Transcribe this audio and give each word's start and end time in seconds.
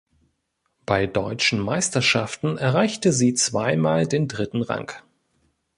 Bei 0.87 1.05
deutschen 1.05 1.59
Meisterschaften 1.59 2.57
erreichte 2.57 3.13
sie 3.13 3.35
zweimal 3.35 4.07
den 4.07 4.27
dritten 4.27 4.63
Rang. 4.63 4.91